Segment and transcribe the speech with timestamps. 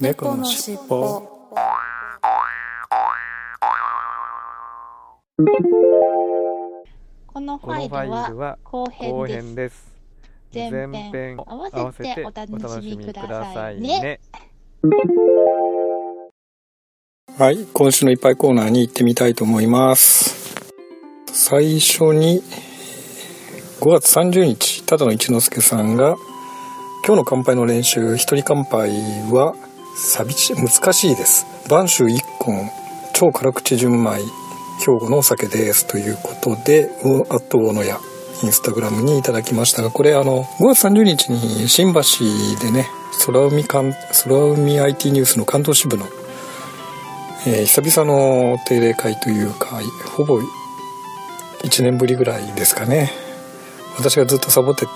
[0.00, 1.20] 猫のしっぽ
[7.26, 7.88] このファイ
[8.30, 9.84] ルは後後編です。
[10.54, 10.70] 編です。
[10.70, 14.20] 前編前編合わせてお楽しみくださいね。
[17.36, 20.64] はい今週のいっぱいコーナーに行ってみたいと思います
[21.26, 22.42] 最初に
[23.80, 26.16] 5月30日ただの一之輔さんが
[27.06, 28.90] 今日の乾杯の練習一人乾杯
[29.30, 29.54] は
[29.96, 31.46] 寂しい難しいです。
[31.68, 32.70] 播州一本
[33.12, 34.18] 超辛口純米
[34.80, 38.00] 兵庫のお酒ですということでうあと小野屋
[38.42, 42.00] インスタグラムにいただきましたがこれあの5月30日に新橋
[42.60, 42.86] でね
[43.26, 43.92] 空海空
[44.54, 46.06] 海 IT ニュースの関東支部の、
[47.46, 49.80] えー久々の定例会というか
[50.16, 50.40] ほぼ
[51.62, 53.10] 1年ぶりぐらいですかね。
[53.98, 54.92] 私がずっとサボってて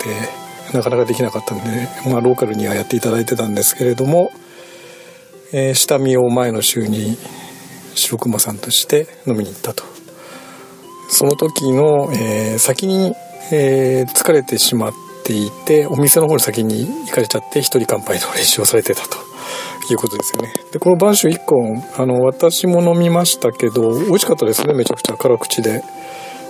[0.73, 4.31] なかなかできなかったんで、まあ、ローカルにはやっていただいてたんですけれども、
[5.57, 7.17] えー下見を前の週に
[7.95, 9.85] 白熊さんとして飲みに行ったと。
[11.07, 13.13] その時の、えー先に、
[13.53, 19.17] えー疲れてしまっていてお店の方に先に行かれちゃって一人乾杯の練習をされてたと。
[19.87, 20.51] いうことですよね。
[20.71, 24.73] でこの播州1本あの私も飲みましたけど美味しかったですね。
[24.73, 25.13] めちゃくちゃ。
[25.15, 25.83] 辛口で。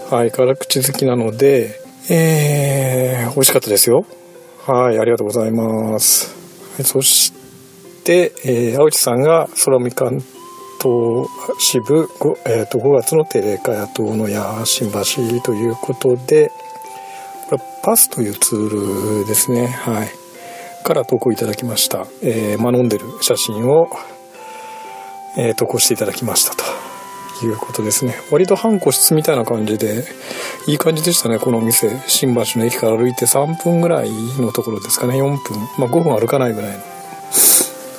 [0.09, 1.79] はい辛口好きなので
[2.09, 4.05] えー、美味しかったですよ。
[4.65, 6.33] はいありがとうございます、
[6.83, 7.44] そして、
[8.13, 10.21] えー、青地さんが空見関
[10.81, 11.27] 東
[11.59, 16.51] 支部 5,、えー、と5月の定例会あと小野屋新橋ということで
[17.49, 19.67] これパスというツールですね。
[19.67, 20.09] はい。
[20.83, 23.89] から投稿いただきました、えーまあ、飲んでる写真を、
[25.37, 26.55] えー投稿していただきました。
[26.55, 26.63] と。
[27.43, 28.15] いうことですね。
[28.31, 30.05] 割と半個室みたいな感じで
[30.67, 31.37] いい感じでしたね。
[31.37, 31.89] このお店。
[32.07, 35.21] 新橋の駅から歩いて3分ぐらいのところですかね。
[35.21, 35.37] 4分。
[35.77, 36.94] まあ5分歩かないぐらいの。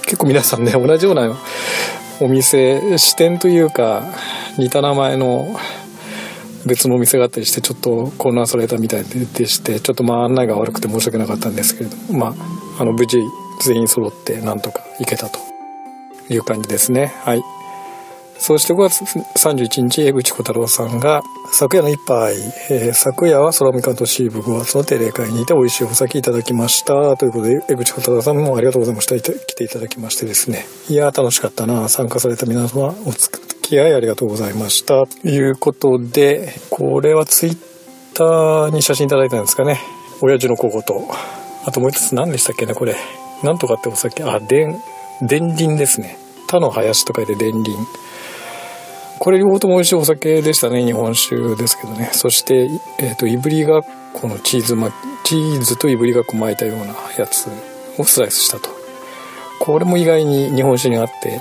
[0.06, 1.36] 結構皆さんね同じような
[2.20, 4.04] お店支店というか
[4.56, 5.56] 似た名前の
[6.64, 12.34] 別のお店があったりしてちょっと混乱されたみたいでしてちょっとまあ案内が悪くて申し訳なかったんですけれどま
[12.78, 13.18] ああの無事
[13.62, 15.38] 全員揃ってなんとか行けたと
[16.28, 17.12] いう感じですね。
[17.24, 17.42] はい。
[18.38, 22.34] そして5月31日江口小太郎さんが昨夜の一杯、
[22.70, 27.16] えー昨夜は空見関東支部5月の定例会にいて美味しいお酒いただきました。
[27.16, 29.18] ということで江口小太郎さんもありがとうございました。
[29.18, 30.66] 来ていただきましてですね。
[30.88, 31.88] いや楽しかったな。
[31.88, 35.06] 参加された皆様お付き合いありがとうございました。
[35.06, 37.56] ということでこれはツイッ
[38.14, 39.80] ターに写真いただいたんですかね。
[40.20, 40.80] 親父の小言。
[41.64, 42.96] あともう一つ何でしたっけねこれ。
[43.42, 44.22] なんとかってお酒。
[44.22, 44.74] あでん
[45.28, 46.18] 田林ですね。
[46.48, 47.62] 他の林と書いて田林
[49.18, 52.10] これ両方とも美味しいお酒でしたね日本酒ですけどね。
[52.12, 52.68] そして、
[52.98, 53.82] えー、といぶりが
[54.12, 54.90] このチーズま
[55.24, 57.48] チーズといぶりがっこ巻いたようなやつ
[57.98, 58.68] をスライスしたと。
[59.58, 61.40] これも意外に日本酒にあって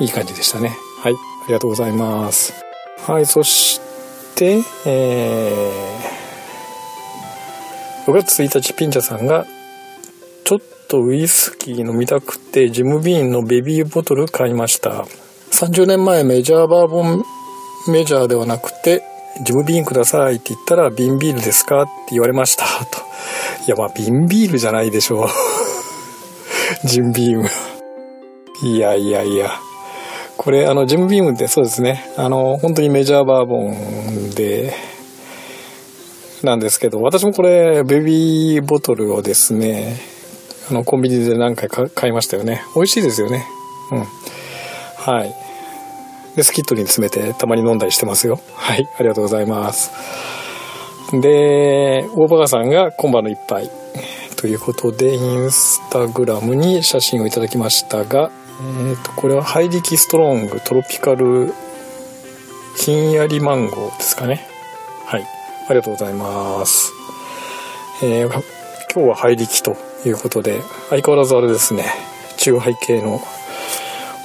[0.00, 0.76] いい感じでしたね。
[1.00, 2.54] はいありがとうございます。
[3.06, 3.80] はいそし
[4.34, 9.46] てえー、6月1日ピンチャさんが
[10.44, 10.58] ちょっ
[10.88, 15.06] とウイスキー飲みたくてジムビーンのベビーボトル買いました。
[15.52, 17.24] 30年前メジャーバーボン
[17.88, 19.02] メジャーではなくて
[19.42, 21.82] ジムビーンくださいって言ったら瓶ビールですか？
[21.82, 22.64] って言われました。
[22.86, 22.98] と。
[23.66, 25.28] いやまあ瓶ビールじゃないでしょう。
[26.86, 27.48] ジムビーム。
[28.62, 29.50] いやいやいや。
[30.38, 32.10] これあのジムビームってそうですね。
[32.16, 34.74] あの本当にメジャーバーボンで
[36.42, 39.98] なんですけど私もこれベビーボトルをですね
[40.70, 42.62] あのコンビニで何回か買いましたよね。
[42.74, 43.46] 美味しいですよね。
[43.92, 44.06] うん。
[45.06, 45.34] はい。
[46.34, 48.40] でスキットに詰めてたまに飲んだりしてますよ。
[48.54, 48.88] はい。
[48.98, 49.92] ありがとうございます。
[51.12, 53.70] で大バカさんが今晩の一杯。
[54.36, 58.30] ということでインスタグラムに写真をいただきましたが、
[58.60, 61.54] えー、とこれはハイリキストロングトロピカル
[62.76, 64.46] ひんやりマンゴーですかね。
[65.06, 65.22] はい。
[65.68, 66.92] ありがとうございます、
[68.02, 68.42] えー
[68.94, 71.84] 今日はハイリキということで相変わらずあれですね。
[72.38, 73.20] 中ハイ系の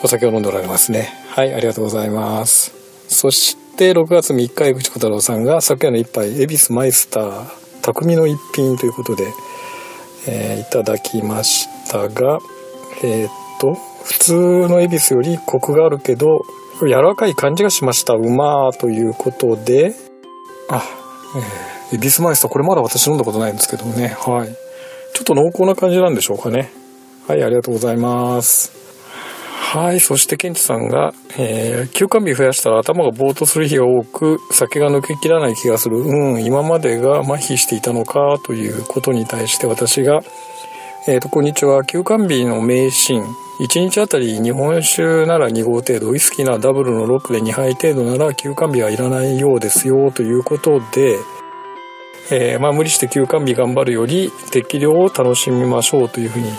[0.03, 1.13] お酒を飲んでおられますね。
[1.29, 2.73] はいありがとうございます。
[3.07, 7.45] そして6月3日江口小太郎さんが昨夜の一杯恵比寿マイスター
[7.81, 9.25] 匠の一品ということで、
[10.27, 12.39] えーいただきましたが
[13.03, 14.33] えーっと普通
[14.67, 16.45] の恵比寿よりコクがあるけど
[16.81, 18.13] 柔らかい感じがしました。
[18.13, 19.93] うまーということで
[20.69, 20.83] あ
[21.91, 24.15] えー、エビスマイスターこれまだ私飲んだことないんですけどもね。
[24.19, 24.55] はい。
[25.13, 26.71] ちょっと濃厚な感じなんでしょうかね。
[27.27, 28.80] はいありがとうございます。
[29.63, 40.21] はいそしてケンチさんが、えー休館日増やしたら頭がぼーっとする日が多く酒が抜けきらない気がするうん今までが麻痺していたのかということに対して私が
[41.07, 41.83] えっ、ー、と、こんにちは。
[41.83, 43.25] 休館日の名シーン。
[43.59, 51.17] 1日あたり日本酒なら2合程度、ウイスキーならダブルのロックで2杯程度なら休館日はいらないようですよ、ということで、
[52.29, 56.51] えー、まあ無理して休館日頑張るより適量を楽しみましょうというふうに、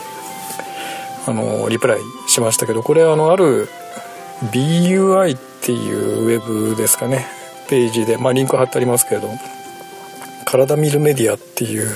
[1.27, 3.69] あの、リプライしましたけど、これあの、ある
[4.53, 6.41] BUI っていうウェ
[6.71, 7.27] ブですかね、
[7.69, 9.29] ページで、まあリンク貼ってありますけれど、
[10.45, 11.89] 体見るメディアっていう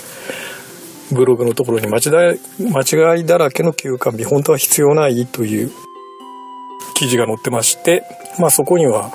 [1.13, 5.71] ブログのところに間違いだらけの休館日本当は必要ないという
[6.95, 8.05] 記事が載ってまして
[8.39, 9.13] まあそこには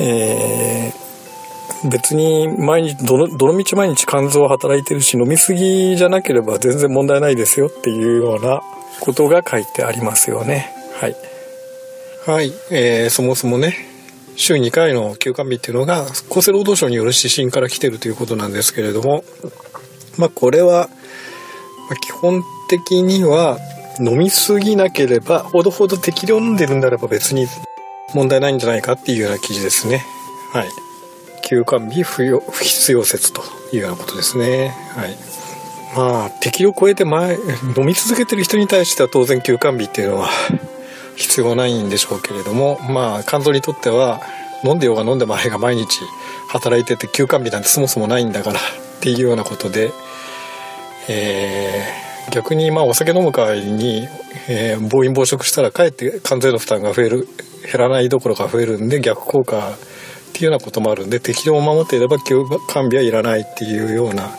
[0.00, 1.11] えー、
[1.90, 8.62] 別に毎日どのどの道毎日肝臓は働いてるし飲み過ぎじゃなければ全然問題ないですよっていうような
[9.00, 10.72] ことが書いてありますよね。
[11.00, 11.16] はい。
[12.24, 13.74] はい、えー、そもそもね
[14.36, 19.24] 週2回の休館日っていうのが厚生労働省による指針から来てるということなんですけれども
[20.16, 20.88] まあこれは、
[21.90, 23.58] ま基本的には
[23.98, 27.46] 飲みすぎなければほどほど適量飲んでるんであれば別に
[28.14, 30.04] 問題ないんじゃないかっていうような記事ですね。
[30.52, 30.68] はい。
[31.52, 33.42] 休館日不要不必要説と
[33.74, 34.74] いうようなことですね。
[34.96, 35.14] はい。
[35.94, 37.34] まあ適量超えて前
[37.76, 40.30] 飲み続けてる人に対しては当然休館日っていうのは
[41.14, 44.22] 必要ないんでしょうけれどもまあ肝臓にとっては
[44.64, 46.00] 飲んでようが飲んでまいが毎日
[46.48, 48.62] 働いてて休館日なんてそもそもないんだからっ
[49.02, 49.90] ていうようなことで、
[51.10, 54.08] えー、逆にまあお酒飲む代わりに、
[54.48, 57.28] えー、暴飲暴食したらかえって関税の負担が増える
[57.70, 59.76] 減らないどころか増えるんで逆効果
[60.32, 64.30] っていうようなこともあるんで適量を守っていれば休館日はいらないっていうような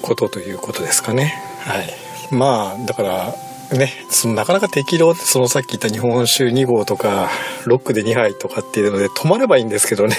[0.00, 1.34] ことということですかね。
[1.60, 3.34] はい、まあだから
[3.76, 7.28] ね、そのなかなか適量ってそのさっき言った日本酒2合とか
[7.66, 10.16] ロックで2杯とかっていうので止まればいいんですけどね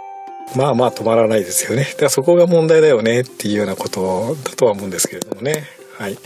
[0.56, 1.84] まあまあ止まらないですよね。
[1.84, 5.66] だからそこが問題だよねっていうようなことだとは思うんですけれどもね。
[5.98, 6.18] はい。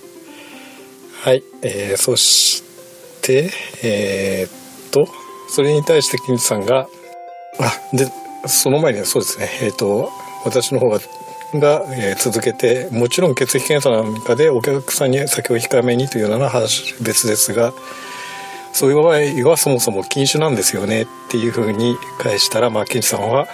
[1.22, 1.42] はい。
[1.62, 2.62] えー、そし
[3.22, 3.50] て、
[3.82, 5.08] えー、っと、
[5.48, 6.88] それに対して金さんが、
[7.58, 8.06] あ、で、
[8.46, 10.10] その前にはそうですね、えー、と、
[10.44, 11.00] 私の方が、
[11.54, 17.72] が、えー、続けて、もちろん血液検査なんかでお客さんに酒を控えめにというような話別ですが、
[18.72, 23.48] そういう場合はそもそも禁酒なんですよねっていうふうに返したら、まあ、ケンさんは、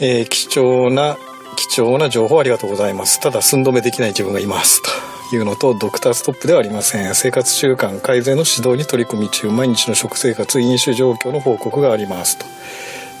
[0.00, 1.16] えー、貴重な
[1.58, 3.18] 貴重な情報ありがとうございます。
[3.20, 5.07] ただ寸止めできない自分がいますと。
[5.32, 7.14] いうのとドクターストップではありません。
[7.14, 9.48] 生活習慣改善の指導に取り組み中。
[9.50, 12.46] 毎日の食生活飲酒状況の報告がありますと。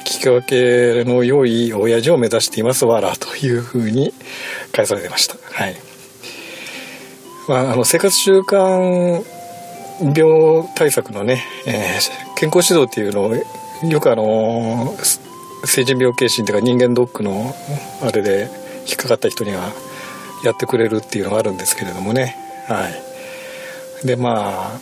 [0.04, 4.14] 聞き分けの良い親父を目指していますわらというふうに
[4.72, 5.36] 返されてました。
[5.52, 5.76] はい。
[7.48, 9.22] まあ、あの生活習慣
[10.00, 14.94] 病対策のね、えー、健康指導っていうのをよくあの
[15.64, 17.54] 成人病検診というか人間ドックの
[18.02, 18.48] あれで
[18.86, 19.72] 引っかかった人には
[20.44, 22.36] やってくれるっていうのがあるんですけれどもね
[22.66, 24.80] はいでまあ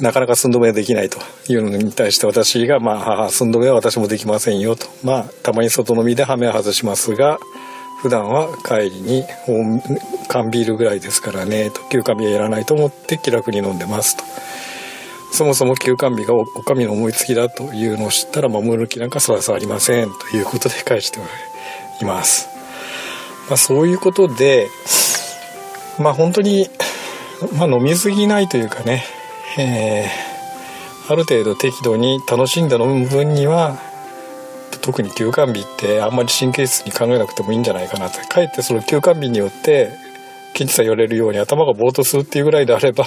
[0.00, 1.18] なかなか寸止めできないと
[1.48, 7.38] いうのに対して私がまあ寸止めは私もできませんよとまあたまに外飲みでハメは外しますが
[8.02, 9.24] 普段は帰りに
[10.28, 14.24] 缶ビールぐらいですからねと休館日はやらないと思って気楽に飲んでますと。
[15.32, 21.18] そもそも休館日がお上の思いつきだというのを知ったら守る気なんかそらそらありませんということで返して
[22.00, 22.55] います。
[23.48, 24.68] まあ、そういうことで、
[25.98, 26.68] まあ本当に、
[27.58, 29.04] まあ飲みすぎないというかね、
[29.58, 33.78] えー、ある程度適度に楽しんで飲む分には、
[34.82, 38.20] 特に休館日ってあんまり神経質に考えなくてもいいんじゃないかなと。
[38.28, 39.90] かえってその休館日によって、
[40.54, 43.04] 検知さん言われるように頭がぼーっとするっていうぐらいであれば、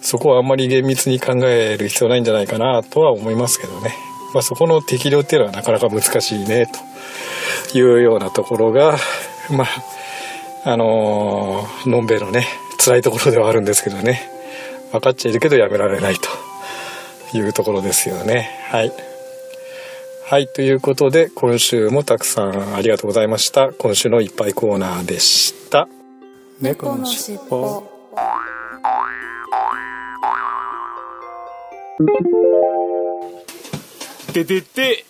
[0.00, 3.94] そこはあんまり厳密に考える必要ないんじゃないかなとは思いますけどね。
[4.34, 6.66] まあ、そこの適量っていうのはなかなか難しいね、
[7.72, 8.96] というようなところが、
[9.56, 12.46] まあ、あのー、のんべえのね、
[12.78, 14.30] 辛いところではあるんですけどね。
[14.92, 16.28] 分かっちゃいるけどやめられないと
[17.36, 18.50] いうところですよね。
[18.70, 18.92] はい。
[20.26, 23.72] はい、ということで、今週もたくさんありがとうございました。
[23.72, 25.88] 今週のいっぱいコーナーでした。
[26.60, 27.84] 猫のしっぽ。
[34.32, 35.04] ててて、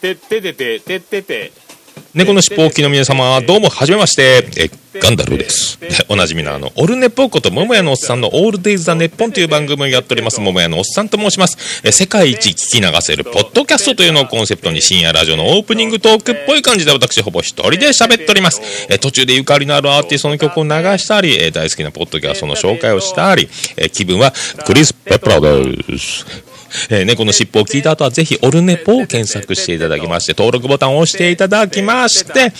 [0.00, 1.69] てててて、ててて。
[2.12, 4.44] 猫のしっぽおきの皆様、どうも、はじめまして。
[4.56, 5.78] え、ガンダルです。
[6.10, 11.56] おなじみのあの、オルネポーこと、桃屋のおっさんのオールデイズ・ザ・ネッポンという番組をやっております、桃屋のおっさんと申します。
[11.84, 18.60] え、世界一聞き流せる、ポッドキャストというのをコンセプトに、深夜ラジオのオープニングトークっぽい感じで、私、ほぼ一人で喋っております。
[18.88, 24.34] え、途中でゆかりのあるアーティストの曲を流したり、え、大好きなポッドキャストの紹介をしたり、え、気分は、
[24.66, 26.49] クリス・ペプラです。
[26.90, 32.52] えー、猫の尻尾を聞いた後はぜひオルネポを検索していただきまして、登録ボタンを押していただきまして、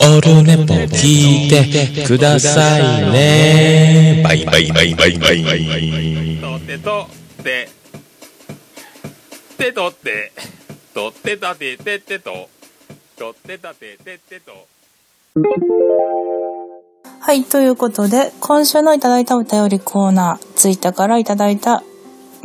[0.00, 4.22] オルネポ聞いてくださいね。
[4.24, 6.28] バイバイバイバイバイ。
[6.68, 7.08] てと
[7.42, 7.68] て、
[9.56, 10.32] てとて、
[10.92, 12.50] とってたてててと、
[13.16, 14.66] とってたてててと。
[17.20, 21.82] はい、ということで、今週のいただいたお便りコーナー、ツイッターからいただいた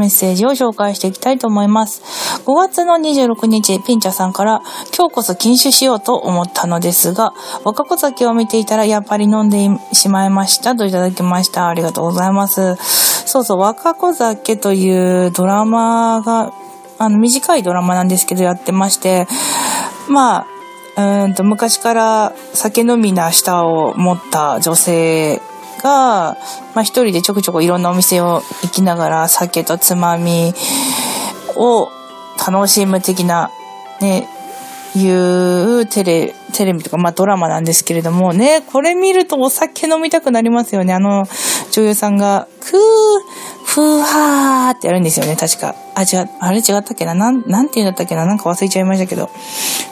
[0.04, 2.02] メッセージを紹介していきたいと思います。
[2.46, 4.62] 5月の26日、ピンチャさんから、
[4.96, 7.34] 今日こそ禁酒しようと思ったのですが、
[7.64, 11.70] 若子酒を見ていたらやっぱり飲んでしまいましたといただきました。
[11.70, 12.76] ありがとうございます。
[13.26, 16.54] そうそう、若子酒というドラマが、
[17.00, 19.26] あの、短いドラマなんですけどやってまして、
[20.10, 20.46] ま
[20.98, 25.42] あ、うんと昔から酒飲みな舌を持った女性
[25.84, 26.38] が、
[26.74, 30.54] まあ一人でちょくちょくいろんなお店を行きながら酒とつまみ
[31.56, 31.90] を
[32.48, 33.52] 楽しむ的な、
[34.02, 34.28] ね、
[34.96, 40.94] いうテレ、テレビとか、まあドラマなんですけれどもね、これ見るとお酒飲みたくなりますよね。
[40.94, 41.26] あの
[41.72, 42.72] 女優さんが、クー、
[43.66, 45.76] ふーはーってやるんですよね、確か。
[45.96, 47.14] あ、違う、あれ違ったっけな？
[47.14, 48.26] なん、なんて言うんだったっけな？
[48.26, 49.30] なんか忘れちゃいましたけど。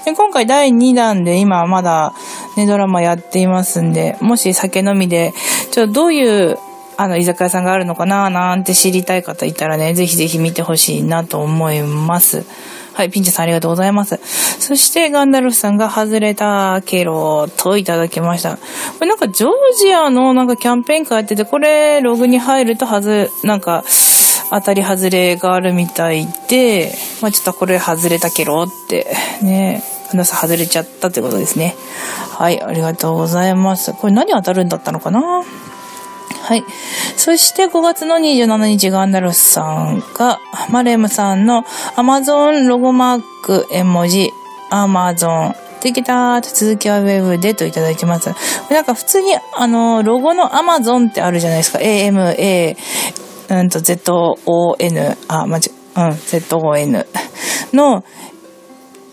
[0.05, 2.13] で今回第2弾で今まだ
[2.57, 5.33] ね、ドラマやっていますんで、もし酒飲みで、
[5.71, 6.57] ちょっとどういう
[6.97, 8.29] あの、居酒屋さんがあるのかな？
[8.29, 12.45] なんて知りたい方いたらね、ぜひぜひ見てほしいなと思います。
[12.93, 14.19] はい、ピンチさんありがとうございます。
[14.59, 18.57] そして、ガンダルフさんが外れたケロといただきました。
[18.57, 18.61] こ
[19.01, 23.83] れなんかジョージアのなんかキャンペーン会やってて、これログに入るとはず、なんか、
[24.53, 29.07] 当たり外れがあるみたいで、まあちょっとこれ外れたケロって、
[29.41, 31.77] ね、ガンダルさ外れちゃったってことですね。
[32.37, 33.93] はい、ありがとうございます。
[33.93, 35.21] これ何当たるんだったのかな？
[35.21, 36.65] はい。
[37.23, 40.39] そして5月の27日ガンダルスさんが、
[40.71, 41.61] マレムさんの
[41.95, 44.31] Amazon ロゴマーク絵文字、
[44.71, 48.31] Amazon できた続きはウェブでといただいてます。
[48.71, 51.77] なんか普通にあの、ロゴの Amazon ってあるじゃないですか。
[51.77, 52.75] AMA、
[53.49, 55.99] うんと ZON、あ、まじ、う。
[55.99, 57.05] ん、ZON
[57.71, 58.03] の、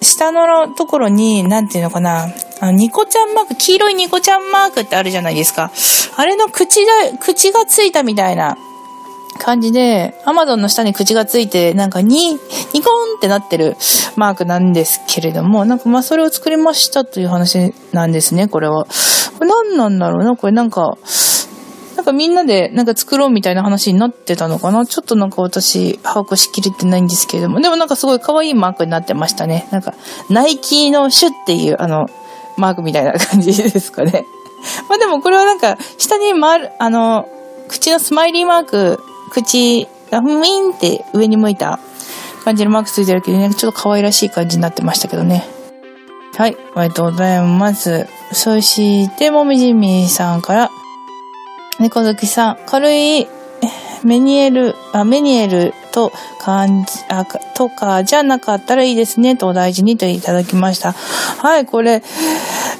[0.00, 2.28] 下のところに、なんていうのかな、
[2.60, 5.70] あの、ニコちゃんマーク、黄色いニコちゃんマークってあるじゃないですか。
[6.16, 8.56] あれの口だ、口がついたみたいな
[9.38, 13.76] 感じで、アマゾンの下に口がついて、なんかに、ニコーンってなってる
[14.16, 18.84] マークなんですけれども、なんかまあそれを作りましたという話なんですね、これは。
[19.38, 20.96] これ何なんだろうな、これなんか、
[21.98, 24.86] なんかみんなでなんか作ろうみたいな話になってたのかな？
[24.86, 27.60] ちょっとなんか私把握しきれてないんですけれども。
[27.60, 29.66] でもなんかすごい可愛いマークになってましたね。
[29.72, 29.94] なんか、
[30.30, 32.06] ナイキのシュっていうあの、
[32.56, 34.24] マークみたいな感じですかね。
[34.88, 37.28] まあでもこれはなんか、下に回る、あの、
[37.66, 39.02] 口のスマイリーマーク、
[39.32, 41.80] 口がふみんって上に向いた
[42.44, 45.44] 感じのマークついてるけどね、ちょっと可愛らしい感じになってましたけどね。
[46.36, 48.06] はい、ありがとうございます。
[48.32, 50.70] そして、もみじみさんから、
[51.78, 53.28] 猫好きさん、軽い
[54.04, 60.92] メニエル、あ、メニエルと感じ、あ、とかじゃなかったらいいですね、とお大事にといただきました。
[60.92, 62.02] はい、これ、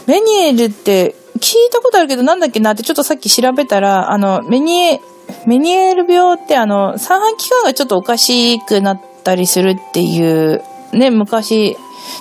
[0.07, 5.01] メニエルって聞いたことあるけどなんだっけなってちょっとさっき調べたら、あの、メニエ、
[5.47, 10.63] メニエル病ってあの、三半期間がちょっとおかしくなったりするっていう、
[10.93, 11.77] ね、昔、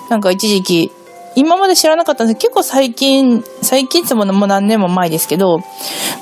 [0.10, 0.92] なんか一時期
[1.38, 5.62] 今まで知らなかったんですけど、結構最近、最近ってものもう何年も前ですけど、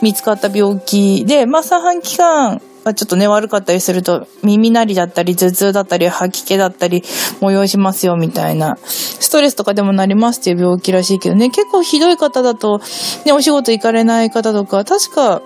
[0.02, 7.00] 見つかった病気で、まあ、三半期間がちょっとね、悪かったりすると、耳鳴りだったり、頭痛だったり、吐き気だったり、
[7.40, 8.78] 催しますよ、みたいな。
[8.84, 12.82] ストレスとかでもなりますっていう病気らしいけどね、結構ひどい方だと、
[13.26, 15.42] ね、お仕事行かれない方とか、確か、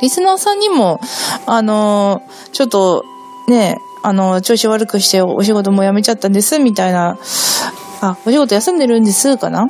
[0.00, 1.00] リスナーさんにも、
[1.46, 2.20] あの
[2.50, 3.04] ちょっと、
[3.46, 7.16] ね、あの、調子悪くしてお仕事も辞めちゃったんです、みたいな
[8.02, 9.64] あ、お仕事休んでるんですかな？
[9.64, 9.68] っ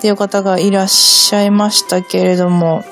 [0.00, 2.82] ていう方がいらっしゃいましたけれども、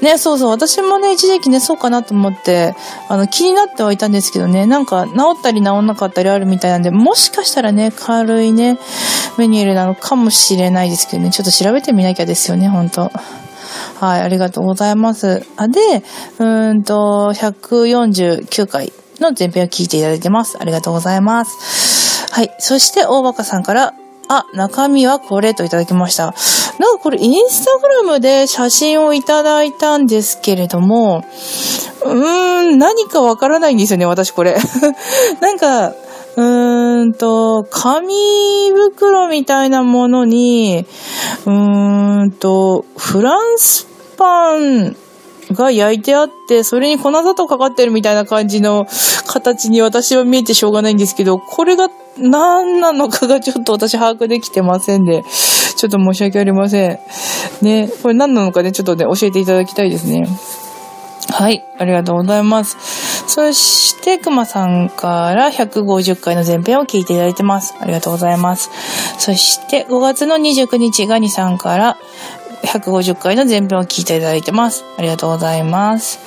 [0.00, 2.74] ね、そうそう、私もね、一時期ね、そうかなと思って、
[3.08, 8.78] あの、気になってはいたんですけどね、なんか、治ったり治んなかったりあるみたいなんで、もしかしたらね、軽いね、
[9.38, 13.10] メニューなのかもしれないですけどね、ちょっと調べてみなきゃですよね、本当
[14.00, 15.46] はい、ありがとうございます。
[15.56, 16.02] あ、で、
[16.38, 20.58] うーんと、149回の前編を聞いていただいてます。
[20.60, 22.01] ありがとうございます。
[22.32, 22.54] はい。
[22.58, 23.92] そして、大バカさんから、
[24.26, 26.34] あ、中身はこれといただきました。
[26.78, 31.26] なんかこれインスタグラムで写真をいただいたんですけれども、
[32.02, 34.56] うーん、何かわからないんですよね、私これ。
[35.42, 40.86] なんか、うーんと、紙袋みたいなものに、
[41.44, 43.86] うーんと、フランス
[44.16, 44.96] パン
[45.50, 48.86] が焼いてあって、それに粉砂糖かかってるみたいな感じの
[49.26, 55.22] 形に私は見えてしょうがないんですけど、これが何なのかがちょっと私把握できてませんで、
[55.76, 56.98] ちょっと申し訳ありません。
[57.62, 60.26] ね、これ何なのかね、ちょっとね、教えていただきたいですね。
[61.30, 62.76] はい、ありがとうございます。
[63.26, 67.74] そして、くまさんから150回の前編を聞いていただいてます。
[67.80, 68.70] ありがとうございます。
[69.18, 71.98] そして、5月の29日、ガニさんから
[72.64, 74.84] 150回の前編を聞いていただいてます。
[74.96, 76.18] ありがとうございます。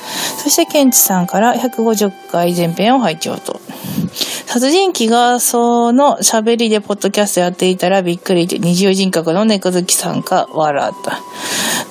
[0.43, 3.59] そして、ケンチさんから150回前編を拝聴と。
[4.45, 11.19] 殺人鬼がその喋りでポッドキャストやっていたらびっくりで二重人格の猫好きさんか笑った。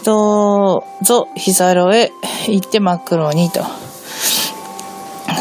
[0.04, 2.10] どうぞ、ヒサロへ
[2.48, 3.62] 行って真っ黒にと。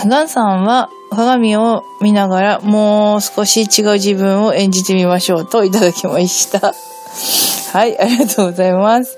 [0.06, 6.74] ガンさんは鏡を見ながらもう少し違う自分を演じてみましょうといただきました。
[7.72, 9.18] はい、ありがとうございます。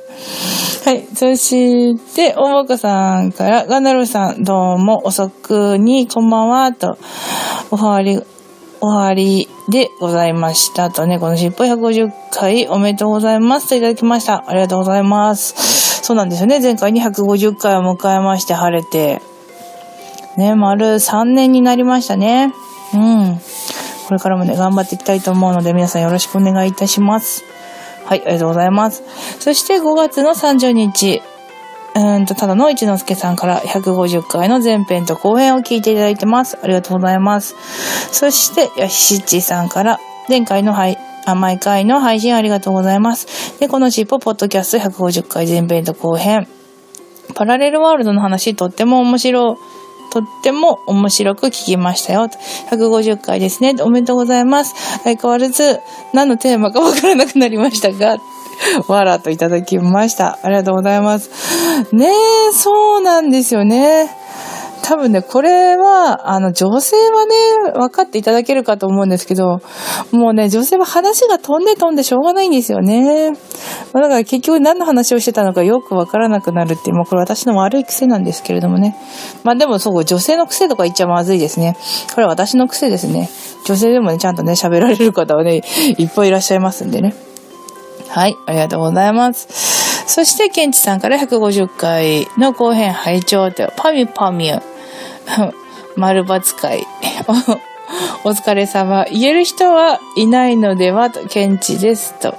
[0.85, 1.07] はい。
[1.15, 6.97] そして、大岡さんから、ガンダルさん、どうも遅くに、こんばんは、と、
[7.71, 8.21] おはわり、
[8.81, 10.91] おはわりでございました。
[10.91, 13.69] とね、このしっぽ150回おめでとうございます。
[13.69, 14.43] といただきました。
[14.47, 16.03] ありがとうございます。
[16.03, 16.59] そうなんですよね。
[16.59, 19.21] 前回に150回を迎えまして、晴れて。
[20.37, 22.53] ね、丸3年になりましたね。
[22.93, 23.39] うん。
[24.07, 27.43] これからもね、頑張っていきたいと思うので、皆さんよろしくお願いいたします。
[28.05, 29.03] はい、ありがとうございます。
[29.39, 31.21] そして5月の30日、
[31.95, 36.57] うんと、ただの一之輔さんから150回の前編と後編を聞いていただいてます。
[36.61, 37.55] ありがとうございます。
[38.11, 43.59] そして、やしちさんから、前回の配、あ、毎回の配信ありがとうございます。
[43.59, 46.47] で、このしっぽポッドキャスト150回前編と後編。
[47.33, 49.74] パラレルワールドの話とっても面白い。
[50.15, 52.29] とっても面白く聞きましたよ。
[52.71, 53.75] 150回ですね。
[53.81, 54.73] おめでとうございます。
[55.03, 55.81] 相変わらず
[56.13, 58.17] 何のテーマかわからなくなりましたが、
[58.87, 60.39] わらといただきました。
[60.41, 61.29] ありがとうございます。
[61.91, 64.24] ねえ、そうなんですよね。
[64.87, 69.59] 多分ね、これは、あの、女性はね、分かっていただけるかと思うんですけど、
[70.11, 73.31] もうね、女性は話が飛んで飛んでしょうがないんですよね。
[73.93, 78.95] まだから結局何の話をしてたのかよく分からなくなるっていう、もうこれ私の悪い癖なんですけれどもね。
[79.43, 81.75] まあでもそう、女性の癖とか言っちゃまずいですね。
[82.13, 83.27] これは私の癖ですね。
[83.65, 85.63] 女性でもね、ちゃんとね、喋られる方はね、
[85.97, 87.15] いっぱいいらっしゃいますんでね。
[88.09, 89.47] はい、ありがとうございます。
[90.07, 94.74] そして、ケンチさんから150回の後編拝聴と、パミュパミュ、
[95.95, 96.85] 丸抜会。
[98.23, 99.05] お疲れ様。
[99.05, 102.35] 言える人はいないのではと、ケンチですと。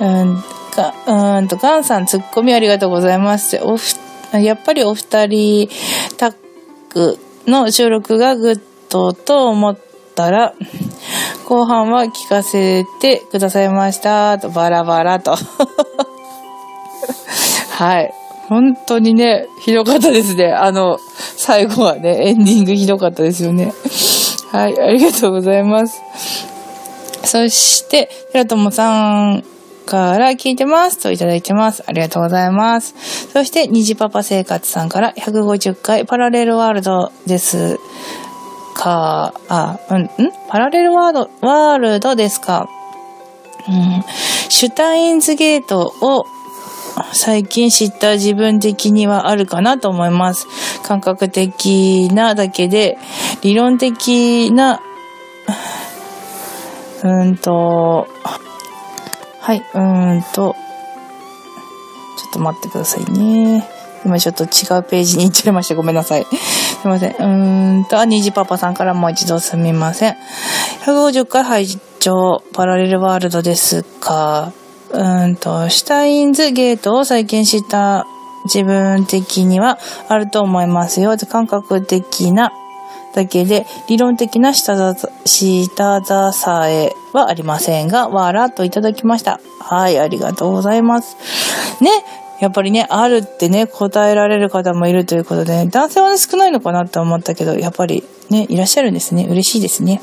[0.00, 0.42] うん、
[0.74, 3.60] か、うんと、ガンさんツッコミありがとうございます。
[3.62, 3.94] おふ、
[4.32, 5.68] やっぱりお二人
[6.16, 6.34] タッ
[6.90, 9.78] グの収録がグッドと思っ
[10.14, 10.54] たら、
[11.46, 14.38] 後半は聞かせてくださいました。
[14.38, 15.36] と、バラバラと。
[17.70, 18.12] はい。
[18.48, 20.52] 本当にね、ひどかったですね。
[20.52, 20.98] あの、
[21.36, 23.72] 最後はね、エンディングひどかったですよね。
[24.50, 26.00] はい、ありがとうございます。
[27.24, 29.44] そして、ひろともさん
[29.84, 31.84] から聞いてますといただいてます。
[31.86, 32.94] ありがとうございます。
[33.32, 37.78] そして、虹パパ生活さんから150回パラレルワールドです
[38.74, 40.08] か、あ、うん、ん？
[40.48, 42.66] パラレルワード、ワールドですか。
[43.68, 44.02] うん、
[44.48, 46.24] シュタインズゲートを
[47.12, 50.46] 最近知った自分的にはあるかなと思います。
[50.84, 52.98] 感覚的なだけで、
[53.42, 54.80] 理論的な、
[57.04, 58.08] うんと、
[59.40, 60.54] はい、うんと、
[62.18, 63.68] ちょっと待ってくださいね。
[64.04, 64.46] 今ちょっと違
[64.78, 65.74] うページに行っちゃいました。
[65.74, 66.24] ごめんなさい。
[66.24, 67.10] すいません。
[67.10, 70.16] うーんと、あ、にじパパさんからもう一度すみません。
[70.84, 71.66] 150回拝
[71.98, 74.52] 聴パラレルワールドですか？
[74.90, 78.06] うんと、シュタインズゲートを再建した
[78.44, 81.16] 自分的にはあると思いますよ。
[81.28, 82.52] 感覚的な
[83.14, 86.00] だけで、理論的な下支下
[86.32, 89.40] 支えはありませんが、わらっといただきました。
[89.60, 91.16] はい、ありがとうございます。
[91.82, 91.90] ね、
[92.40, 99.26] やっぱりね、あるってね、答えられる方もいるということで、男性はね、少ないのかなって思ったけど、やっぱりね、いらっしゃるんですね。
[99.28, 100.00] 嬉しいですね。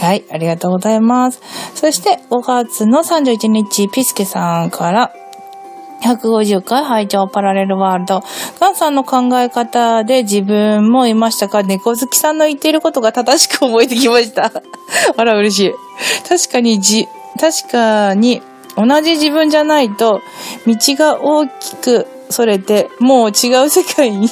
[0.00, 1.40] はい、ありがとうございます。
[1.74, 5.12] そして、5月の31日、ピスケさんから、
[6.02, 8.22] 150回拝聴パラレルワールド。
[8.60, 11.62] ガンさんの考え方で自分もいましたか？
[11.62, 14.52] 猫好きさんの言っていることが正しく思えてきました。
[15.16, 15.72] あら、嬉しい。
[16.28, 17.08] 確かにじ、
[17.40, 18.42] 確かに、
[18.76, 20.20] 同じ自分じゃないと、
[20.66, 24.28] 道が大きくそれて、もう違う世界に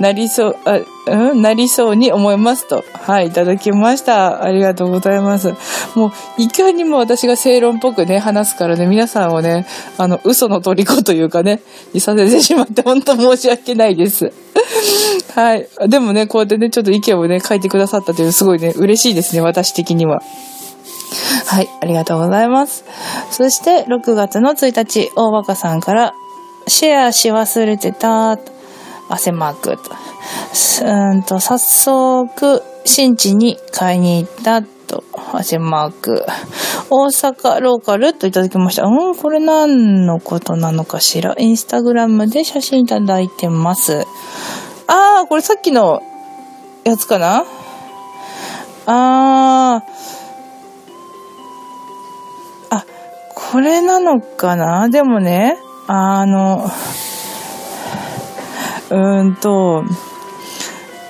[0.00, 2.84] なりそう、 あ、うん、なりそうに思いますと。
[2.92, 4.44] はい、いただきました。
[4.44, 5.54] ありがとうございます。
[5.94, 11.62] もう、いかにも私が正論っぽくね、話すからね、皆さんをね、あの、嘘の虜というかね、
[11.94, 14.32] いさせてしまって、本当申し訳ないです。
[15.34, 15.68] はい。
[15.86, 20.22] でもね、こうやってね、ちょっと意見をね、書いてくださったという、すごいね、嬉しいですね、私的には。
[21.46, 22.84] はい、ありがとうございます。
[23.30, 26.14] そして、6月の1日、大若さんから、
[26.66, 28.38] シェアし忘れてた、
[29.08, 29.90] 汗マークと。
[30.84, 36.24] うんと、早速、新地に買いに行ったと、汗マーク。
[36.90, 38.84] 大阪ローカルといただきました。
[38.84, 41.34] うん、これ何のことなのかしら。
[41.38, 44.06] インスタグラムで写真いただいてます。
[44.86, 46.02] あー、これさっきの
[46.84, 47.44] やつかな？
[48.86, 50.17] あー、
[53.50, 54.90] これなのかな？
[54.90, 55.56] でもね、
[55.86, 56.66] あの、
[58.90, 59.84] うーんと、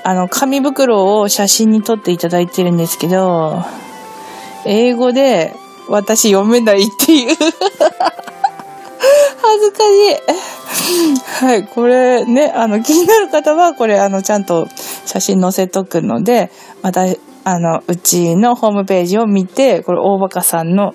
[0.04, 3.64] あの、紙袋を写真に撮っていただいてるんですけど、
[4.64, 5.52] 英語で
[5.88, 7.50] 私読めないっていう 恥
[9.60, 11.44] ずかしい。
[11.44, 14.68] はい、これね、あの、気になる方は、これ、あの、ちゃんと
[15.06, 17.06] 写真載せとくので、また、
[17.42, 20.92] あの、うちのホームページを見て、これ、大バカさんの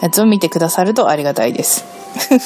[0.00, 1.84] やつを見てくださるとありがたいです。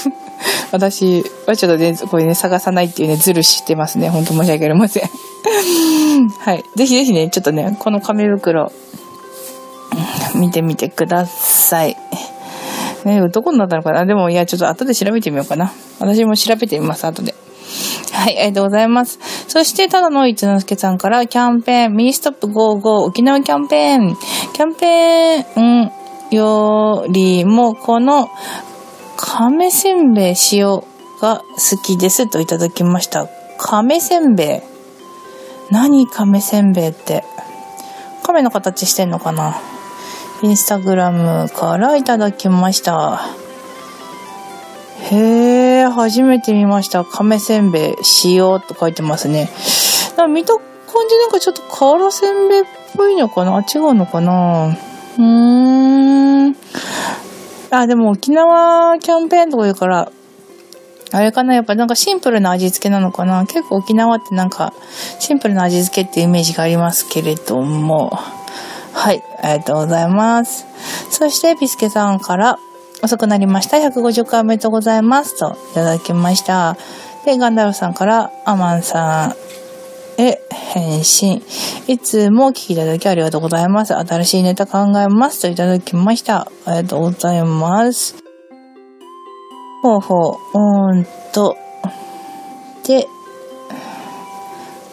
[0.72, 4.08] 私はちょっとね、これね、探さないっていうね、ずるしてますね。
[4.08, 5.02] ほんと申し訳ありません。
[6.40, 6.64] はい。
[6.76, 8.70] ぜひぜひね、ちょっとね、この紙袋、
[10.34, 11.96] 見てみてください。
[13.04, 14.04] ね、どこになったのかな？
[14.04, 15.72] でも、いや、ちょっと後で調べてみようかな。
[15.98, 17.34] 私も調べてみます、後で。
[18.12, 19.18] はい、ありがとうございます。
[19.46, 24.16] そして、ただの一之輔さんから、キャンペーン、ミニストップ55沖縄キャンペーン、
[24.52, 25.97] キャンペーンうん
[26.30, 28.28] よりも、この
[29.16, 30.82] 亀せんべい塩
[31.20, 33.28] が好きですといただきました。
[33.58, 34.60] 亀せんべい
[35.72, 37.24] 何亀せんべいって。
[38.22, 39.56] 亀の形してんのかな
[40.42, 43.20] インスタグラムからいただきました。
[45.10, 47.04] へえ、初めて見ました。
[47.04, 49.50] 亀せんべい塩と書いてますね。
[50.28, 50.62] 見た感
[51.08, 52.64] じなんかちょっと瓦せんべいっ
[52.96, 54.76] ぽいのかな違うのかな
[55.18, 56.56] うーん。
[57.70, 60.10] あ、でも沖縄キャンペーンとか言うから、
[61.10, 64.74] あれかなやっぱなんかシンプルな味付けなのかな結構沖縄ってなんか
[65.18, 68.10] シンプルな味付けっていうイメージがありますけれども。
[68.98, 70.66] はい、ありがとうございます。
[71.10, 72.58] そして、ピスケさんから、
[73.00, 73.76] 遅くなりました。
[73.76, 75.38] 150回おめでとうございます。
[75.38, 76.76] と、いただきました。
[77.24, 79.34] で、ガンダルさんから、アマンさん
[80.18, 81.42] へ返信。
[81.86, 83.94] いつもお聞きいただきありがとうございます。
[83.94, 86.50] 新しいネタ考えますといただきました。
[86.66, 88.16] ありがとうございます。
[89.82, 91.56] ほうほう、うーんと。
[92.84, 93.06] で、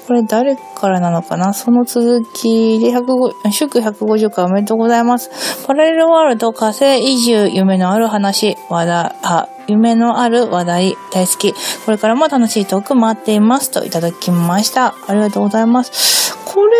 [0.07, 1.53] これ誰からなのかな？
[1.53, 5.65] その続きで150、祝150回おめでとうございます。
[5.65, 11.53] パラレルワールド火星移住、夢のある話、話題、あ、夢のある話題、大好き。
[11.85, 13.71] これからも楽しいトーク待っています。
[13.71, 14.93] といただきました。
[15.07, 16.35] ありがとうございます。
[16.45, 16.73] これ、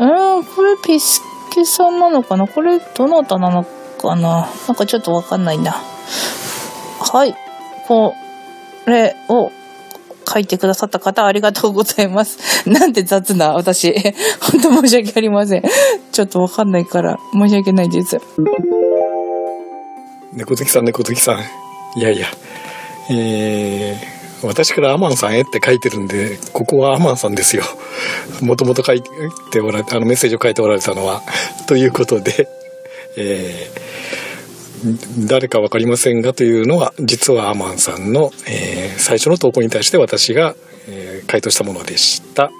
[0.00, 1.22] うん、これピス
[1.54, 2.46] ケさんなのかな？
[2.46, 4.48] これ、どなたなのかな？
[4.68, 5.72] なんかちょっとわかんないな。
[5.72, 7.34] はい。
[7.88, 8.14] こ
[8.86, 9.50] れを
[10.26, 12.38] 書いてくださった方ありがとうございます。
[12.68, 13.92] なんて雑な私。
[14.40, 15.62] 本当申し訳ありません。
[16.12, 18.18] ちょっとわかんないから申し訳ないです。
[20.32, 21.98] 猫好きさん、猫好きさん。
[21.98, 22.26] いやいや。
[23.10, 27.62] えー、私からアマンさんへって書いてるんで、ここはアマンさんですよ。
[28.40, 29.02] もともと書い
[29.50, 31.22] ておられ、あのメッセージを書いておられたのは。
[31.66, 32.48] ということで、
[33.16, 34.23] えー
[35.26, 40.54] 誰か分かりませんがというのは実はアマンさんの、えー、最初の投稿に対して私が、
[40.88, 42.50] えー、回答したものでした。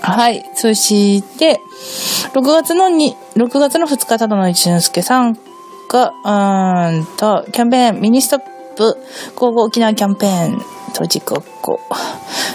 [0.00, 0.44] はい。
[0.54, 1.60] そして、
[2.34, 5.38] 6月のに、6月の2日、ただの一之輔さん
[5.88, 8.40] が、うんと、キャンペーン、ミニストッ
[8.72, 8.96] プ、
[9.36, 10.58] 55沖縄キャンペーン、
[10.92, 11.80] 閉じここ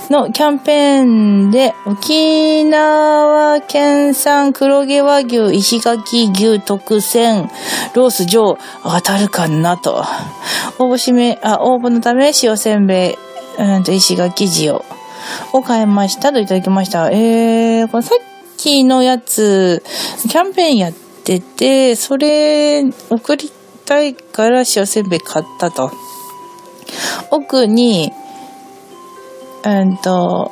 [0.09, 1.03] のキャンペー
[1.47, 7.49] ンで沖縄県産黒毛和牛石垣牛特選
[7.93, 10.03] ロース上当たるかなと。
[10.79, 13.17] 応募しめ、あ、応募のため塩せんべい、
[13.61, 14.75] うんと石垣塩
[15.53, 17.09] を買いましたといただきました。
[17.09, 18.19] えー、これさっ
[18.57, 19.83] きのやつ、
[20.29, 23.56] キャンペーンやってて、それ送りた
[24.03, 25.91] いから塩せんべい買ったと。
[27.31, 28.11] 奥に、
[29.65, 30.51] うんと、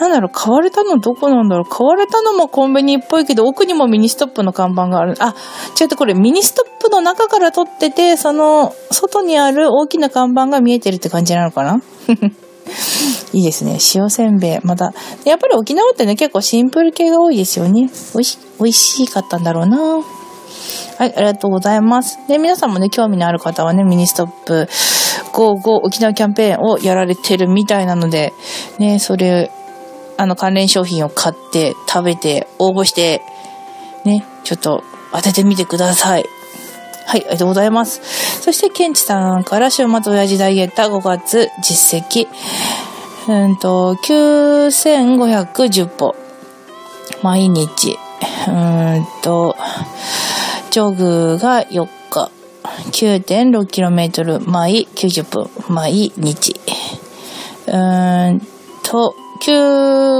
[0.00, 1.70] なんだろう、買われたのどこなんだろう。
[1.70, 5.14] 買われたのもコンビニっぽいけど、奥にもミニストップの看板がある。
[5.20, 5.34] あ、
[5.80, 11.80] 違うこれミニストップの中から撮ってて、その、外にある大きな看板が見えてるって感じなのかな？
[13.32, 13.78] いいですね。
[13.94, 14.58] 塩せんべい。
[14.62, 14.92] また、
[15.24, 17.90] やっぱり沖縄ってね、結構シンプル系が多いですよね。
[18.14, 19.78] 美味し、美味しかったんだろうな。
[20.98, 22.18] はい、ありがとうございます。
[22.28, 24.68] で、皆さんもね、興味のある方はね、ミニストップ
[25.32, 28.32] 55沖縄キャンペーンをやられてるみたいなので、
[28.78, 29.50] ね、それ、
[30.16, 33.22] あの関連商品を買って、食べて、応募して、
[34.04, 36.24] ね、ちょっと当ててみてください。
[37.06, 38.00] はい、ありがとうございます。
[38.40, 42.28] そして、ケンチさんから週末親父ダイエット5月実績、
[43.28, 46.14] うんと、9510歩。
[47.22, 47.96] 毎日。
[48.48, 49.56] うんと、
[50.72, 52.30] ジョグが4日。
[52.92, 55.50] 9.6km 毎90分。
[55.68, 56.56] 毎日。
[57.66, 58.40] うーん
[58.82, 59.52] と、休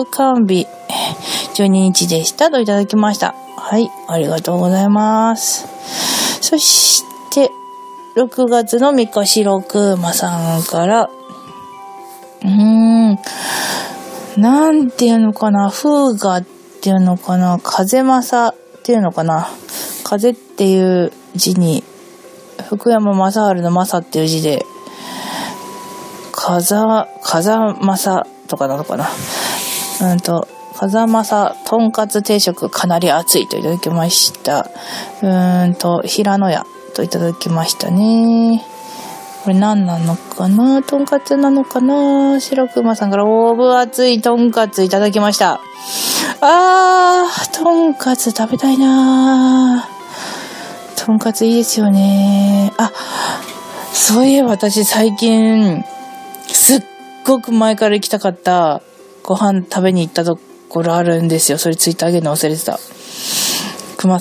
[0.05, 0.69] 館日
[1.55, 3.35] 12日でしたといただきました。
[3.57, 5.67] はい、ありがとうございます。
[6.43, 7.51] そして、
[8.17, 13.19] 6月の3日、白熊さんから、うーん、
[14.37, 16.45] なんていうのかな、風雅っ
[16.83, 19.49] ていうのかな、風正っていうのかな、
[20.13, 21.83] 風っていう字に、
[22.69, 24.67] 福山雅治の正っていう字で、
[26.33, 26.77] 風、
[27.23, 29.09] 風正とかなのかな？
[30.03, 30.47] うんと、
[30.77, 34.69] 風正とんかつ定食かなり熱いといただきました。
[35.23, 38.63] うーんと、平野屋といただきましたね。
[39.45, 40.83] これ何なのかな？
[40.83, 42.39] とんかつなのかな？
[42.39, 45.59] 白熊さんから大分熱いとんかついただきました。
[46.43, 49.89] あー、とんかつ食べたいな
[51.05, 52.73] とんかついいですよね。
[52.79, 52.93] あ、
[53.93, 55.85] そういえば私最近、
[56.47, 56.83] すっ
[57.27, 58.83] ごく前から行きたかった
[59.25, 60.39] ご飯食べに行ったと
[60.69, 61.59] ころあるんですよ。
[61.59, 62.79] それツイッターあげるの忘れてた。
[63.97, 64.21] 熊、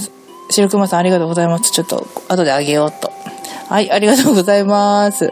[0.49, 1.71] 白熊さんありがとうございます。
[1.71, 3.11] ちょっと後であげようと。
[3.69, 5.29] はい、ありがとうございます。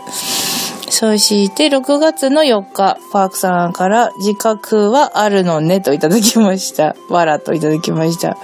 [0.91, 6.95] そして、6月の4日、パークさんから自覚はあるのねといただきました。
[7.09, 8.38] わらといただきました。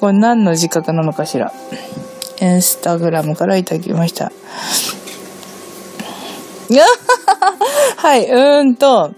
[0.00, 1.52] これ何の自覚なのかしら。
[2.40, 4.32] インスタグラムからいただきました。
[7.96, 9.12] はい、うーんと、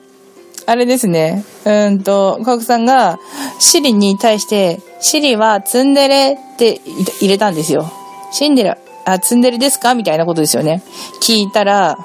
[0.66, 1.44] あれですね。
[1.64, 3.18] うーんと、パークさんが、
[3.58, 6.80] シリに対して、シリはツンデレって
[7.20, 7.90] 入れたんですよ。
[8.32, 8.76] シンデレ
[9.06, 9.94] あ、ツンデレですか？
[9.94, 10.82] みたいなことですよね。
[11.22, 11.96] 聞いたら、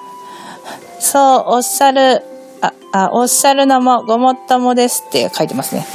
[1.00, 2.24] そう、おっしゃる、
[2.96, 5.86] あ、おっしゃるのもごもっともですって書いてますね。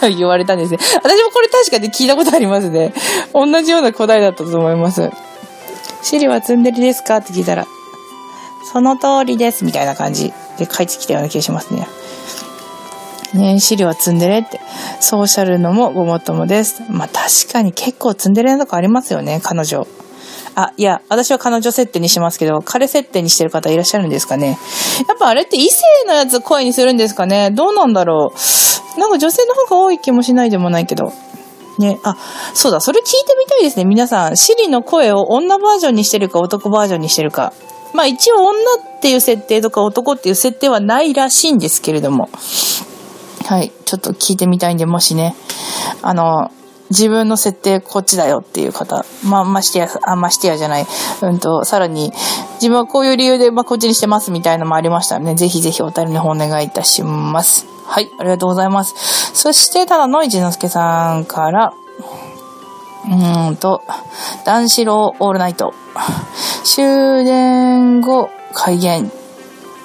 [0.00, 0.78] と 言われたんですね。
[1.02, 2.92] 私もこれ確かに聞いたことありますね。
[3.32, 5.10] 同じような答えだったと思います。
[6.02, 7.66] シリはツンデレですかって聞いたら、
[8.70, 11.88] その通りです、みたいな感じで書いてきたような気がしますね。
[13.32, 14.60] ね資料は積んでれって。
[15.00, 16.82] ソーシャルのもごもっともです。
[16.90, 19.86] まあ確かに結構積んでるとこありますよね、彼女。
[20.54, 24.58] あ、いや、私は彼女設定にしますけど、彼設定にしてる方いらっしゃるんですかね。
[25.08, 29.00] やっぱあれって異性のやつ声にするんですかねどうなんだろう。
[29.00, 31.12] なんか女性の方が多い気もしないでもないけど。
[31.78, 32.16] ね、あ、
[32.52, 33.86] そうだ、それ聞いてみたいですね。
[33.86, 37.52] 皆さん、シリの声を女バージョンにしてるか男バージョンにしてるか。
[37.94, 38.58] まあ一応女
[38.98, 42.28] っていう設定とか男っていう設定はないらしいんですけれども。
[43.46, 43.72] はい。
[43.84, 45.34] ちょっと聞いてみたいんで、もしね、
[46.02, 46.50] あの、
[46.92, 50.86] 自分の設定こっちだよっていう方、まあ、ましてや、あ、ましてやじゃない、
[51.22, 52.12] うんと、さらに、
[52.54, 57.66] 自分はこういう理由で、まあ、こっちにしてますみたいなのもありましたらね、ぜひぜひお便りの方お願いいたします。
[57.86, 58.94] はい、ありがとうございます。
[59.34, 61.72] そして、ただの一之輔さんから、
[63.04, 63.82] うんと、
[64.44, 65.74] 男子ローオールナイト。
[66.64, 69.10] 終電後、開演。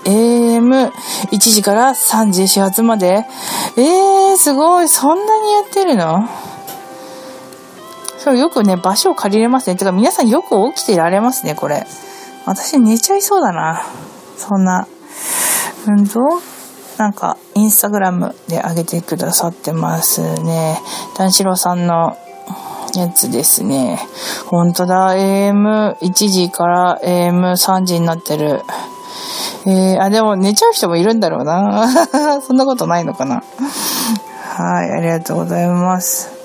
[0.06, 0.92] AM1
[1.38, 3.26] 時から3時始発まで
[3.76, 4.88] えー、すごい。
[4.88, 6.30] そんなにやってるの？
[8.28, 9.78] そうよくね、場所を借りれますね。
[9.78, 11.88] てか皆さんよく起きてられますね、これ。
[12.46, 13.86] 私寝ちゃいそうだな。
[14.36, 14.86] そんな。
[15.88, 16.20] うんと、
[16.98, 20.78] なんか、インスタグラムで上げてくださってますね。
[21.18, 22.18] 男子郎さんの
[22.96, 23.98] やつですね。
[24.48, 28.62] ほんとだ、AM1 時から AM3 時になってる。
[29.66, 31.88] えー、あ、でも寝ちゃう人もいるんだろうな。
[32.46, 33.42] そんなことないのかな。
[34.58, 36.37] はい、ありがとうございます。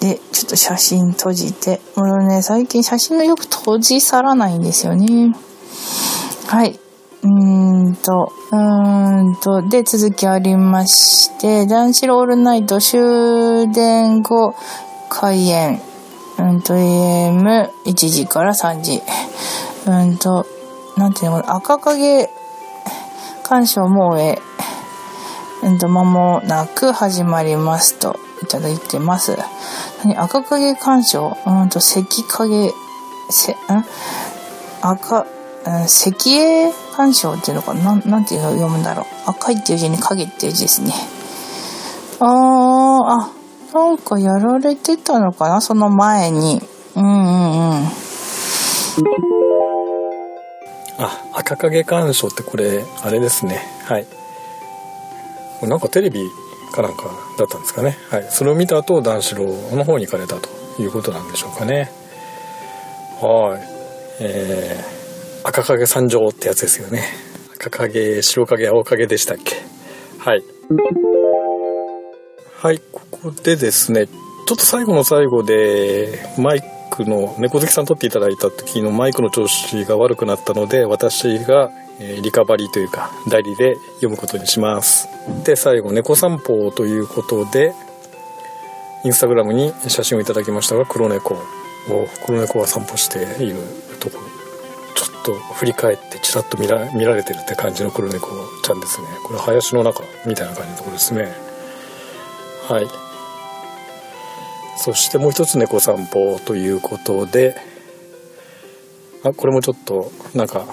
[0.00, 1.80] で、ちょっと写真閉じて。
[1.96, 5.34] 俺ね、最近写真のよく閉じ去らないんですよね。
[6.46, 6.78] はい。
[7.22, 14.54] うーんと、うーんと、で、続きありまして、男子ロールナイト終電後、
[15.10, 15.82] 開演。
[16.38, 19.02] うんと、AM1 時から3時。
[19.86, 20.46] うんと、
[20.96, 22.28] なんていうの赤影
[23.42, 24.38] 鑑賞も終え、
[25.62, 29.36] 間もなく始まりますといただいてます。
[30.04, 32.72] 何赤影鑑賞うんと、赤影、
[33.30, 33.56] せ、ん？
[34.82, 35.26] 赤、
[35.66, 37.96] うん、石英鑑賞っていうのかな？
[37.96, 39.30] なんていうの読むんだろう。
[39.30, 40.92] 赤いっていう字に影っていう字ですね。
[42.18, 42.28] あー、
[43.06, 43.30] あ、
[43.74, 45.60] なんかやられてたのかな？
[45.60, 46.62] その前に。
[46.96, 47.86] うんうんうん。
[50.98, 53.62] あ、赤影鑑賞ってこれ、あれですね。
[53.84, 54.06] はい。
[55.66, 56.24] なんかテレビ
[56.72, 57.04] かなんか
[57.38, 57.96] だったんですかね。
[58.10, 58.26] はい。
[58.30, 59.44] それを見た後、男子郎
[59.76, 60.48] の方に行かれたと
[60.80, 61.90] いうことなんでしょうかね。
[63.20, 63.60] はい。
[64.20, 67.04] えー、赤影参上ってやつですよね。
[67.54, 69.56] 赤影、白影、青影でしたっけ。
[70.18, 70.42] はい。
[72.62, 81.70] はい、ここでですね、ちょっと最後の最後で、マイクの、猫好きさん撮っていただいた時のマイクの調子が悪くなったので、私が、
[82.00, 85.08] えリカバリーというか、代理で読むことにします。
[85.44, 87.74] で、最後、猫散歩ということで、
[89.04, 93.56] インスタグラムに写真をいただきましたが、黒猫を、黒猫が散歩している
[94.00, 94.24] ところ、
[94.94, 98.28] ちょっと振り返ってちらっと見ら見られてるって感じの黒猫
[98.62, 99.06] ちゃんですね。
[99.24, 101.32] これ林の中みたいな感じのところですね。
[102.70, 102.86] はい
[104.76, 107.56] そしてもう一つ猫散歩ということで
[109.24, 110.64] あこれもちょっとなんか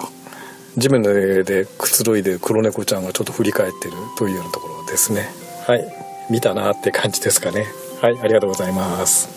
[0.78, 5.28] 地面の上でくつろいでる黒猫ちゃんがちょっと振り返ってるというようなところですね。
[5.66, 5.84] はい。
[6.30, 7.66] 見たなって感じですかね。
[8.00, 8.18] はい。
[8.20, 9.28] ありがとうございます。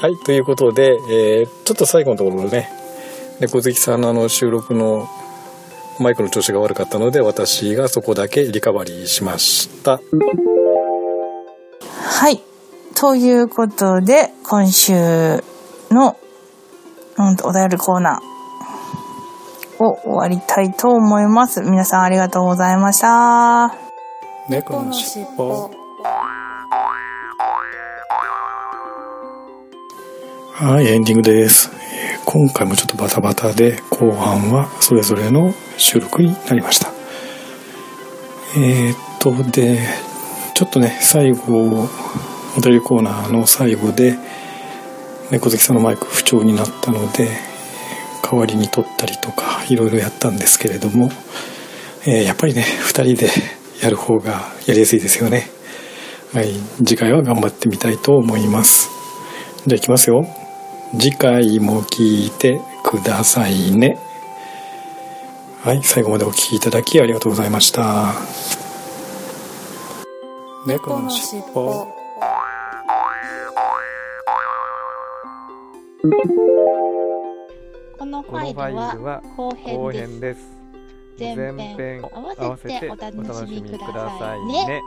[0.00, 0.16] はい。
[0.24, 2.70] ということで、えー、ちょっと最後のところでね
[3.40, 5.08] 猫好きさんのあの収録の
[5.98, 10.00] マイクの調子が悪かったので私がそこだけリカバリーしました。
[12.02, 12.42] はい。
[12.94, 14.92] ということで今週
[15.90, 16.16] の、
[17.16, 18.37] うん、お便りコーナー。
[19.78, 21.62] を終わりたいと思います。
[21.62, 23.74] 皆さんありがとうございました。
[24.48, 25.70] 猫のしっぽ
[30.52, 31.70] はいエンディングです。
[32.24, 36.88] 今回もちょっとバタバタで後半はそれぞれの収録になりました。
[38.56, 39.78] えー、っとで
[40.54, 41.88] ちょっとね最後
[42.56, 44.18] お便りコーナーの最後で
[45.30, 47.28] 猫好きさんのマイク不調になったので
[48.30, 51.10] 代わりに撮ったりとかいろいろやったんですけれども、
[52.06, 53.28] えー、やっぱりね2人で
[53.82, 55.48] やる方がやりやすいですよね
[56.32, 58.90] はい次回は頑張ってみたいと思います
[59.66, 60.26] じゃあいきますよ
[60.96, 63.98] 次回も聞いてくださいね。
[65.62, 68.14] はい、最後までお聴きいただきありがとうございました。
[70.66, 71.86] 猫のしっぽ。
[76.00, 76.87] こ
[78.10, 80.40] のファイルは後編です。
[81.18, 84.82] 前編合わせてお楽しみくださいね。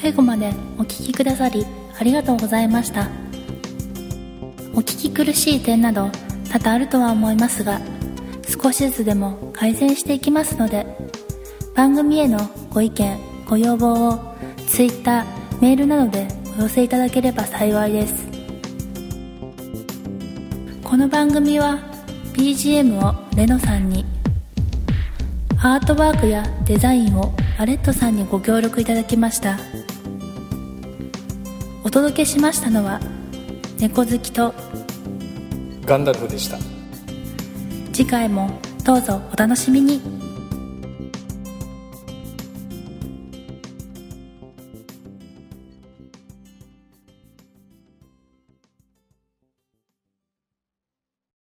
[0.00, 1.64] 最後までお聴きくださり
[1.98, 3.08] ありがとうございました
[4.74, 6.10] お聞き苦しい点など
[6.50, 7.80] 多々あるとは思いますが
[8.62, 10.84] 少しずつでも改善していきますので
[11.74, 12.38] 番組への
[12.70, 14.34] ご意見ご要望を
[14.66, 15.24] Twitter
[15.60, 16.26] メールなどで
[16.58, 18.28] お寄せいただければ幸いです。
[20.82, 21.78] この番組は
[22.32, 24.04] BGM をレノさんに
[25.62, 29.58] アートワークやデザインをアレットさんにご協力いただきました。
[31.84, 33.00] お届けしましたのは
[33.78, 34.52] 猫好きと
[35.90, 36.56] ガンダルフでした。
[37.92, 40.19] 次回もどうぞお楽しみに。